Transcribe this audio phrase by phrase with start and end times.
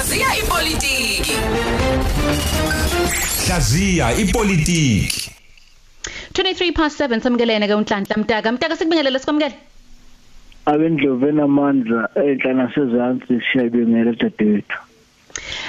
[0.00, 1.34] Hlaziya ipolitiki.
[3.46, 5.30] Hlaziya ipolitiki
[6.32, 8.52] 23 past 7 samkelene ke unhlanhla mtaka.
[8.52, 9.54] Mtaka sikubingelele sikwamukele?
[10.66, 14.78] Abendlovu enamandla enhla nasezantsi siyabingela dadewethu.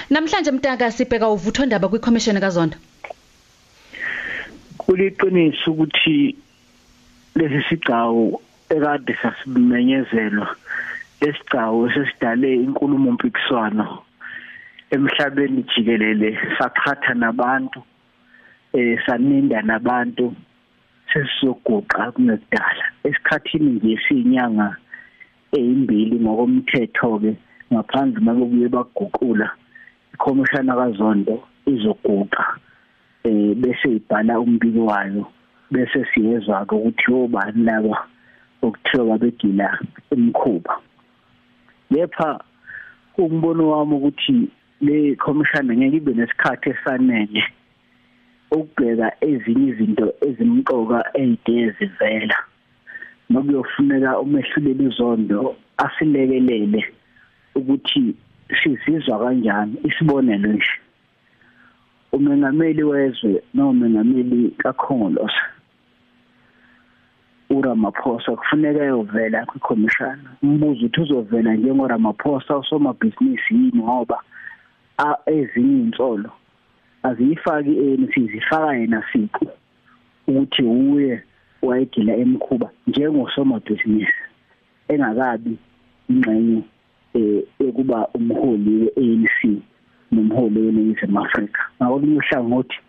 [0.09, 2.77] Namhlanje mtaka sibheka uvutho ndaba kwiCommission kaZondo
[4.77, 6.35] kuliqiniso ukuthi
[7.35, 10.55] lesi sigcawu ekade sasimenyezelwa
[11.21, 14.03] lesigcawu sesidale inkulumo mpikiswano
[14.91, 17.79] emhlabeni jikelele saqhatha nabantu
[18.73, 20.35] eh saninda nabantu
[21.13, 22.85] sesizoguqa kunekudala.
[23.03, 24.75] Esikhathini nje siyinyanga
[25.51, 27.31] eyimbili ngokomthetho ke
[27.71, 29.47] ngaphandle makubuye baguqula
[30.13, 31.35] ikhomishana kaZondo
[31.65, 32.45] izoguqa
[33.23, 35.23] eh bese ibhala umbiko wayo
[35.71, 37.97] bese siyezwa ukuthi obani laba
[38.61, 39.67] okuthiwa babegila
[40.11, 40.73] emkhuba
[41.91, 42.39] lepha
[43.17, 44.49] umbono wami ukuthi
[44.81, 47.43] le commission ngeke ibe nesikhathi esanele
[48.51, 52.37] ukubheka ezinye izinto ezimqoka ezide zivela
[53.29, 56.81] nokuyofuneka umehluleli izondo asilekelele
[57.55, 58.15] ukuthi
[58.59, 60.73] sizizwa kanjani isibonelo nje.
[62.11, 65.41] Umengameli wezwe nomengameli kakhongolose
[67.49, 70.19] uRamaphosa kufuneka eyovela kwiCommission.
[70.43, 74.17] Umbuzo uthi uzovela njengoRamaphosa usomabhizinisi yini ngoba
[75.25, 76.29] ezinye insolo
[77.03, 79.45] aziyifaki ANC zifaka yena siqu
[80.27, 81.23] ukuthi uye
[81.61, 84.23] wayegila emkhuba njengosomabhizinisi
[84.91, 85.53] engakabi
[86.09, 86.61] ingxenye
[87.13, 89.61] eh ekuba umholi weANC
[90.11, 91.61] nomholi weNingizimu Afrika.
[91.77, 92.79] Ngakolunye uhlangothi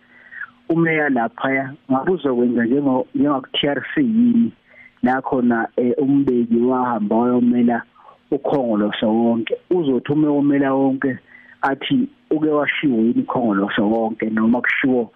[0.69, 4.51] umeya lapha ngabe uzokwenza njengo njengaku-TRC yini
[5.03, 7.83] la khona umbeki wahamba wayomela
[8.31, 9.55] ukhongolose wonke.
[9.69, 11.17] Uzothi ume omela wonke
[11.69, 15.11] athi uke washiwo yini ikhongolose wonke noma kushiwo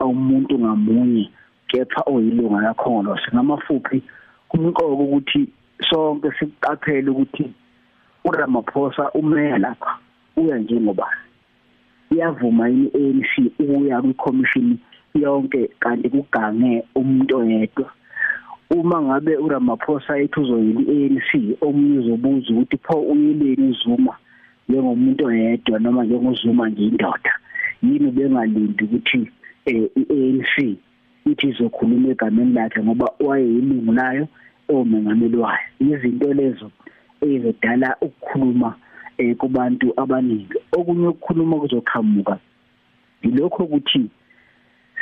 [0.00, 1.30] umuntu ngamunye
[1.68, 4.02] kepha oyilunga lakhongolose ngamafuphi
[4.48, 5.42] kumqoko ukuthi
[5.88, 7.46] sonke siqaphele ukuthi
[8.24, 9.98] uRamaphosa umeya lapha
[10.36, 11.06] uya njengoba
[12.10, 14.78] iyavuma yini ANC ukuya kwiCommission
[15.14, 17.90] yonke kanti kugange umuntu oyedwa?
[18.70, 21.30] Uma ngabe uRamaphosa ethi uzoyila iANC
[21.60, 24.14] omunye uzobuza ukuthi pho uyileni uZuma
[24.68, 27.32] njengomuntu oyedwa noma njengozuma nje indoda
[27.82, 29.20] yini bengalindi ukuthi
[29.66, 30.54] iANC
[31.30, 34.28] ithi izokhuluma egameni lakhe ngoba wayeyilungu layo
[34.68, 35.68] omengameli wayo.
[35.80, 36.70] Izinto lezo
[37.20, 38.74] ezidala ukukhuluma
[39.18, 40.58] eh kubantu abaningi.
[40.72, 42.38] Okunye ukukhuluma kuzoqhamuka
[43.22, 44.10] ilokho ukuthi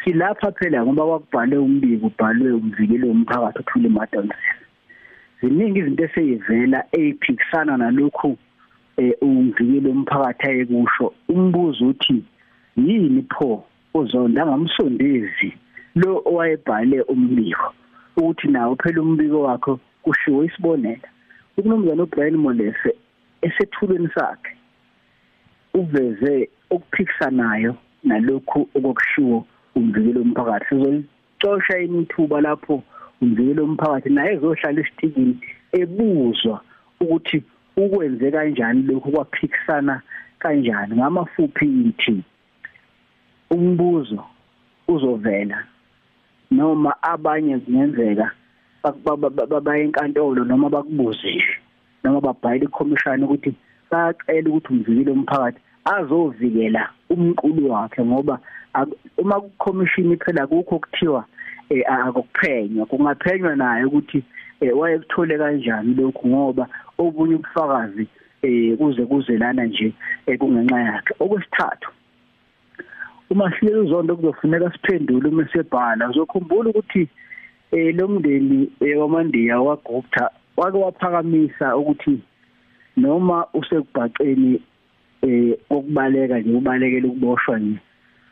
[0.05, 4.55] silapha phela ngoba kwakubhale umbiko ubhalwe umvikelo womphakathi uthule madonsela
[5.41, 8.37] ziningi izinto eseyivela eziphikisana nalokhu eh
[9.21, 12.25] umvikelo womphakathi ayekusho umbuzo uthi
[12.77, 13.65] yini pho
[13.95, 15.53] uzonda ngamsondezi
[15.95, 17.73] lo owayebhale umbiko?
[18.17, 21.09] Ukuthi nawo phela umbiko wakho kushiwo isibonela
[21.57, 22.93] ukulumzana uBrian Molese
[23.43, 24.57] esethulweni sakhe
[25.75, 30.67] uveze okuphikisanayo nalokhu okushiwo umvikelo womphakathi.
[30.69, 32.83] Sizolixosha imithuba lapho
[33.23, 35.35] umvikelo womphakathi naye ezohlala esitikini
[35.73, 36.61] ebuzwa
[37.01, 37.43] ukuthi
[37.77, 40.03] ukwenze kanjani lokhu kwaphikisana
[40.39, 42.23] kanjani ngamafuphi ithi
[43.51, 44.25] umbuzo
[44.89, 45.65] uzovela
[46.51, 48.31] noma abanye kungenzeka
[49.51, 51.33] babaye enkantolo noma bakubuze
[52.05, 53.55] noma babhayile ikhomishani ukuthi
[53.91, 58.39] bayacela ukuthi umvikelo womphakathi azovikela umqulu wakhe ngoba
[59.19, 61.25] uma kucommission phela kukho kuthiwa
[61.87, 64.25] akuphenywa kungaphenywa naye ukuthi
[64.79, 66.69] wayekuthole kanjani lokhu ngoba
[67.09, 68.07] obunye ubufakazi
[68.79, 69.93] kuze kuzelana nje
[70.39, 71.15] kungenxa yakhe.
[71.21, 71.91] Okwesithathu
[73.31, 76.11] uma sihlele uzondo kuzofuneka siphendule uma sebhala.
[76.11, 77.09] Uzokhumbula ukuthi
[77.73, 82.21] lo mndeni wamandiya wagupta wake waphakamisa ukuthi
[82.97, 84.61] noma usekubhaceni
[85.23, 87.79] eh kokubaleka nje ubalekela ukuboshwa nje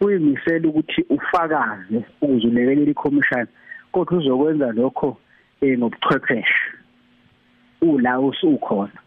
[0.00, 3.46] uyimisela ukuthi ufakaze ukuze ulekelela iCommission
[3.92, 5.16] kodwa uzokwenza lokho
[5.60, 6.59] eh ngobuchwepheshe.
[7.82, 8.98] Ula usukhona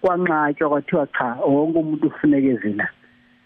[0.00, 2.88] kwanqatshwa kwathiwa cha wonke umuntu ufunekezela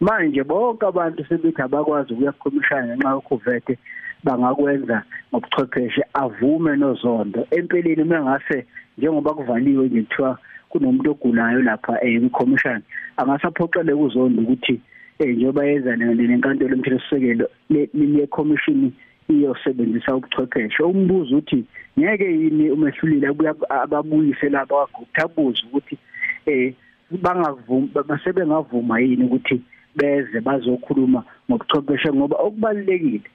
[0.00, 3.78] manje bonke abantu sebethi abakwazi ukuya eCommission ngenxa yokuvete
[4.24, 8.66] bangakwenza ngobuchwepheshe avume nozondo empeleni mengase
[8.98, 10.38] njengoba kuvaliwe nje kuthiwa
[10.68, 12.82] kunomuntu ogulayo lapha eCommission
[13.16, 14.80] angasaphoqele kuzondo ukuthi
[15.20, 18.92] njengoba yenza nenkantolo emthethosisekelo le commission
[19.28, 20.82] iyosebenzisa ubuchwepheshe.
[20.82, 21.64] Umbuzo uthi
[21.98, 25.98] ngeke yini umehlulile abuya ababuyise lapha kwagupta abuze ukuthi
[26.46, 26.74] eh
[27.10, 29.62] bangavuma basebengavuma yini ukuthi
[29.96, 32.12] beze bazokhuluma ngobuchwepheshe?
[32.12, 33.28] Ngoba okubalekile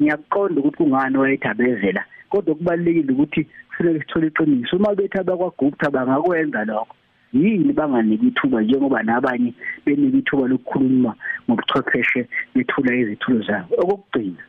[0.00, 4.76] ngiyaqonda ukuthi kungani wayethabezela kodwa kubalekile ukuthi kufanele sithole iqiniso.
[4.76, 6.94] Uma bethi abakwagupta bangakwenza lokho
[7.32, 9.54] yini banganiki ithuba njengoba nabanye
[9.86, 11.14] benika ithuba lokukhuluma
[11.46, 13.74] ngobuchwepheshe bethula izithulo zabo?
[13.82, 14.42] Okugcina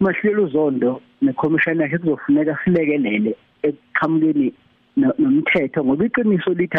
[0.00, 4.52] mahlelo uzondo nekhomishana yakhe kuzofuneka silekelele ekuqhamukeni
[4.96, 6.78] nomthetho ngoba iqiniso lithi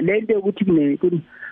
[0.00, 0.64] lento yokuthi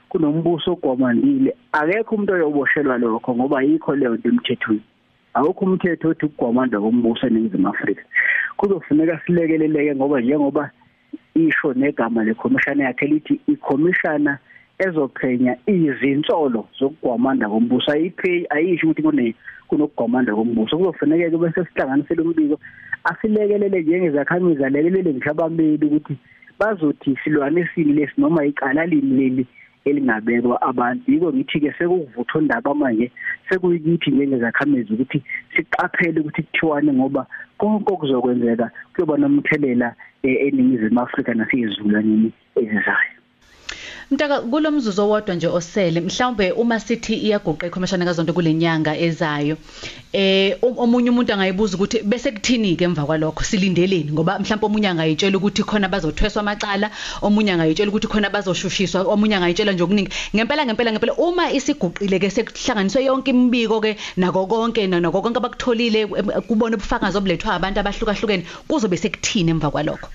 [0.09, 4.83] kunombuso ogwamandile akekho umuntu oyoboshelwa lokho ngoba yikho leyo nto emthethweni.
[5.35, 8.03] Awukho umthetho othi ukugwamanda kombuso eNingizimu Afrika.
[8.57, 10.71] Kuzofuneka silekeleleke ngoba njengoba
[11.35, 14.39] isho negama lekhomishana yakhe lithi ikhomishana
[14.79, 17.93] ezophenya izinsolo zokugwamanda kombuso.
[17.93, 19.35] Ayiphi ayisho ukuthi kune
[19.69, 20.79] kunokugwamanda kombuso.
[20.79, 22.61] Kuzofuneka ke bese sihlanganisele umbiko
[23.05, 26.17] asilekelele njengezakhamizi alekelele ngisho abameli ukuthi
[26.59, 29.47] bazothi silwanisini lesi noma icala lini leli
[29.85, 31.13] elingabekwa abantu.
[31.13, 33.11] Yiko ngithi ke sekuvuthwa indaba manje
[33.49, 35.23] sekuyikithi njengezakhamizi ukuthi
[35.57, 37.27] siqaphele ukuthi kuthiwane ngoba
[37.59, 43.18] konke okuzokwenzeka kuyoba nomthelela eh, eningizimu Afrika nasezulwaneni ezizayo
[44.11, 49.55] Mntaka kulomzuzu owodwa nje osele mhlawumbe uma sithi iyaguqa ikhomishana kazonto kulenyanga ezayo
[50.13, 53.45] eh omunye umuntu angayibuza ukuthi bese kuthini ke emva kwalokho?
[53.45, 54.11] Silindeleni?
[54.13, 56.89] Ngoba mhlawumbe omunye angayitshela ukuthi khona bazothweswa amacala
[57.21, 60.11] omunye angayitshela ukuthi khona bazoshushiswa omunye angayitshela nje okuningi.
[60.35, 66.01] Ngempela ngempela ngempela uma isiguqile ke sekuhlanganiswe yonke imibiko ke nako konke nako konke abakutholile
[66.49, 70.09] kubona ubufakazi obulethwa abantu abahlukahlukene kuzobe sekuthini emva kwalokho?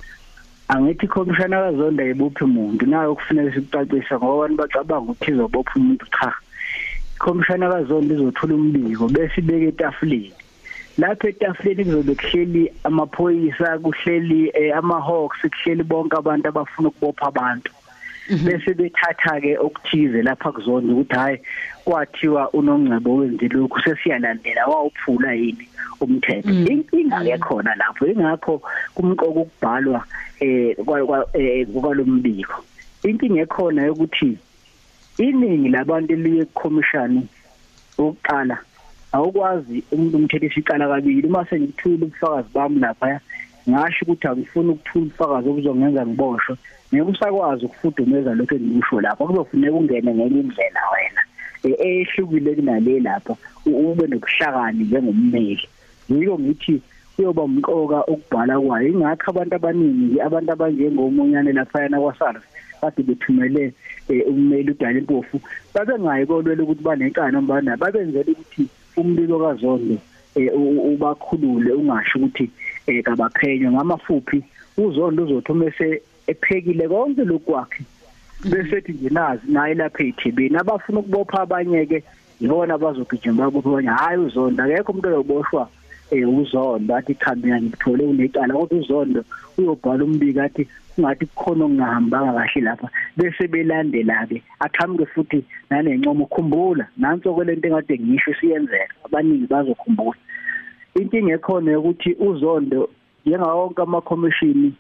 [0.74, 6.34] Angithi ikhomishana kazonda yibuphi umuntu nayo kufanele sikucacisa ngoba abantu bacabanga ukuthi izobopha umuntu cha.
[7.16, 10.34] Ikhomishana kazonda izothula umbiko bese ibeke etafuleni.
[10.98, 17.72] Lapho etafuleni kuzobe kuhleli amaphoyisa kuhleli eh, ama-hawks kuhleli bonke abantu abafuna ukubopha abantu.
[18.30, 18.46] Mhm.
[18.46, 21.38] bese bethatha ke okuthize lapha kuzonda ukuthi hayi
[21.86, 25.68] kwathiwa unongcebo wenze lokhu sesiyalandela wawuphula yini?
[26.00, 26.50] Umthetho.
[26.50, 26.68] Mm.
[26.72, 28.62] inkinga ke khona lapho ingakho
[28.96, 30.06] kumqoko ukubhalwa
[30.40, 30.76] eh
[31.74, 32.58] kwalombiko
[33.04, 34.38] eh, inkinga ekhona ukuthi
[35.18, 37.28] iningi labantu eliye commission
[37.98, 38.58] oqala
[39.14, 41.28] awukwazi umuntu umthetho isicala kabili.
[41.28, 43.20] Uma sengithula ubufakazi bami lapha
[43.70, 46.56] ngasho ukuthi angifuni ukuthula ubufakazi obuzongenza ngiboshwe.
[46.94, 51.22] Ngeke usakwazi ukufudumeza lokho engikusho lapha kuzofuneka ungene ngenye indlela wena.
[51.64, 53.36] Eh, ehlukile kunale lapha
[53.66, 55.68] ube nokuhlakani njengommeli
[56.18, 56.82] yiko ngithi
[57.16, 58.88] kuyoba umqoka ukubhala kwayo.
[58.90, 62.44] Ingakho abantu abaningi abantu abanjengomunyane laphayana kwaSARS
[62.82, 63.74] kade bethumele
[64.10, 65.40] eh, ummeli udala impofu
[65.74, 68.68] babengayi kolwela ukuthi banenkani mbana babenzele ukuthi
[68.98, 69.98] umbiko kazondo
[70.36, 70.52] eh,
[70.92, 72.50] ubakhulule ungasho ukuthi
[72.88, 74.44] eh, kabaphenywe ngamafuphi.
[74.78, 77.84] Uzondo uzothuma ese ephekile konke lokwakhe
[78.50, 82.04] bese ethi nje nazi naye lapha eThibeni abafuna ukubopha abanye ke
[82.42, 85.70] yibona bazogijima babopha abanye hayi uzondo akekho umuntu oyoboshwa
[86.12, 89.24] eh uzondo athi cha mina ngithole unecala kodwa uzondo
[89.58, 90.68] uyobhala umbiko athi
[90.98, 92.88] ungathi kukhona okungahambanga kahle lapha.
[93.18, 100.20] Bese belandela ke aqhamuke futhi nanencomo ukukhumbula nanso kwelento engade ngisho siyenzeka abaningi bazokhumbula.
[100.96, 102.90] Inkinga ekhona ukuthi uzondo
[103.26, 104.74] njengawonke amakhomishini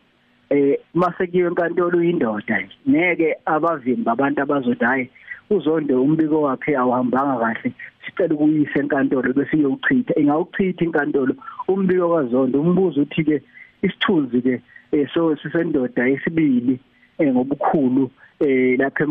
[0.49, 5.09] eh mase kuyiwe enkantolo uyindoda nje ngeke abavimba abantu abazothi hayi
[5.49, 7.73] uzondo umbiko wakhe awuhambanga kahle.
[8.05, 11.35] Sicela ukuyisa enkantolo bese iyowuchitha ingawuchitha inkantolo
[11.67, 13.41] umbiko kazondo umbuzo uthi ke
[13.81, 16.79] isithunzi ke eh, so sisendoda esibili
[17.17, 19.05] eh, ngobukhulu eh lapha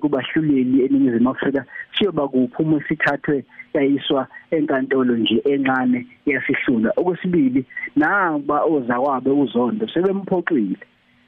[0.00, 1.64] kubahluleli eningizimu Afrika
[1.98, 7.64] siyoba kuphi uma sithathwe yayiswa enkantolo nje encane yasihlula okwesibili
[7.96, 10.76] naba ozakwabe uzondo sebemphoxile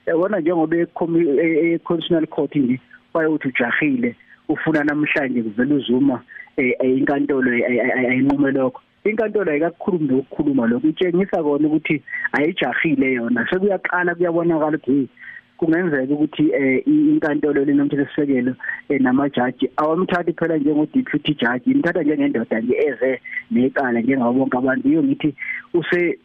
[0.07, 2.81] yabona njengoba e-constitutional court nje
[3.15, 4.17] bayothi ujahile
[4.53, 6.23] ufuna namhlanje kuvela uzuma
[6.57, 8.81] eh, eh, inkantolo ayinqume lokho.
[9.05, 12.03] Inkantolo ayikakukhulumi ukukhuluma lokho itshengisa kona ukuthi
[12.33, 15.09] ayijahile yona sekuyaqala kuyabonakala ukuthi
[15.57, 18.55] kungenzeka ukuthi eh inkantolo lenomthetho sisekelo
[18.89, 24.89] namajaji awamthathi phela njengo deputy judge imthatha njengendoda nje eze necala njengabo bonke abantu.
[24.89, 25.35] Iyo ngithi
[25.75, 26.19] use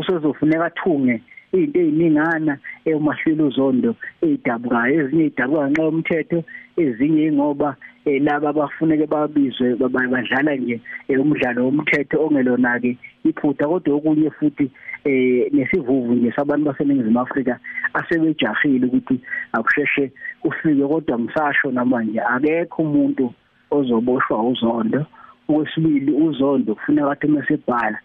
[0.00, 1.20] usezofuneka athunge
[1.52, 6.38] izinto eziningana emahlelo zondo ezidabukayo ezinye idabuka ngenxa yomthetho
[6.76, 13.64] ezinye ingoba eh, laba abafuneke babizwe badlala nje eh, umdlalo womthetho ongelona ke iphutha.
[13.68, 14.70] Kodwa okunye futhi
[15.04, 17.58] eh nesivuvu nje sabantu baseningizimu Afrika
[17.94, 19.20] asebejahile ukuthi
[19.52, 20.12] akusheshe
[20.44, 23.32] ufike kodwa ngisasho namanje akekho umuntu
[23.70, 25.06] ozoboshwa uzondo.
[25.48, 27.98] Okwesibili uzondo kufuneka athi mesebhala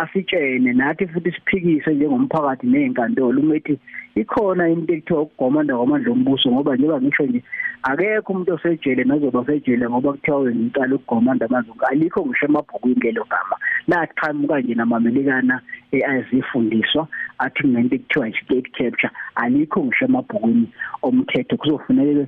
[0.00, 3.78] asitshene nathi futhi siphikise njengomphakathi nezinkantolo umethi
[4.20, 7.42] ikhona into ekuthiwa ukugomanda kwamandla ombuso ngoba njengoba ngisho nje
[7.82, 13.24] akekho umuntu osejele nozoba sejele ngoba kuthiwa wena iqala ukugomanda manje alikho ngisho emabhukwini lelo
[13.30, 13.56] gama.
[13.88, 15.60] Lathi qhamuka nje namamelikana
[15.92, 17.08] ayizifundiswa
[17.38, 20.68] athi ngento ekuthiwa state capture alikho ngisho emabhukwini
[21.02, 21.56] omthetho.
[21.56, 22.26] Kuzofuneka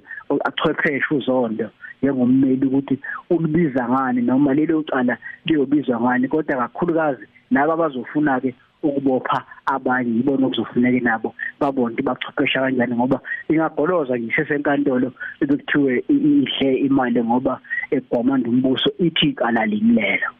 [0.49, 1.71] achwepheshe uzondo
[2.03, 2.99] njengommeli ukuthi
[3.31, 10.47] ulibiza ngani noma lelo cala liyobizwa ngani kodwa kakhulukazi laba abazofuna ke ukubopha abanye yibona
[10.47, 12.95] okuzofuneka nabo babone ukuthi bachwephesha kanjani?
[12.95, 15.13] Ngoba ingagoloza ngisho senkantolo
[15.43, 17.61] ekuthiwe ihle imali ngoba
[17.91, 20.31] egwamanda umbuso ithi ikala limlelo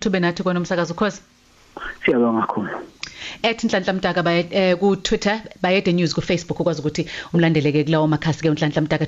[0.00, 1.22] tube nathi kona umsakazo khosi
[2.04, 2.70] siyabonga kakhulu.
[3.42, 4.42] Ethi Nhlanhla Mtaka baye
[4.80, 7.02] ku Twitter bayede news ku Facebook ukwazi ukuthi
[7.34, 9.06] umlandeleke kulawo makhasi ke uNhlanhla Mtaka.